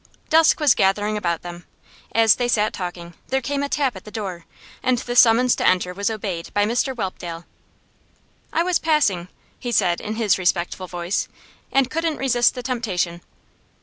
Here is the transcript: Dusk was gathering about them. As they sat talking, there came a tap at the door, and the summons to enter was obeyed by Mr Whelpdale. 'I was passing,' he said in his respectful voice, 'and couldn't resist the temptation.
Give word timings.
Dusk 0.29 0.59
was 0.59 0.73
gathering 0.73 1.15
about 1.15 1.43
them. 1.43 1.67
As 2.11 2.33
they 2.37 2.47
sat 2.47 2.73
talking, 2.73 3.13
there 3.27 3.39
came 3.39 3.61
a 3.61 3.69
tap 3.69 3.95
at 3.95 4.03
the 4.03 4.09
door, 4.09 4.45
and 4.81 4.97
the 4.97 5.15
summons 5.15 5.55
to 5.57 5.67
enter 5.67 5.93
was 5.93 6.09
obeyed 6.09 6.51
by 6.55 6.65
Mr 6.65 6.95
Whelpdale. 6.95 7.45
'I 8.51 8.63
was 8.63 8.79
passing,' 8.79 9.27
he 9.59 9.71
said 9.71 10.01
in 10.01 10.15
his 10.15 10.39
respectful 10.39 10.87
voice, 10.87 11.27
'and 11.71 11.91
couldn't 11.91 12.17
resist 12.17 12.55
the 12.55 12.63
temptation. 12.63 13.21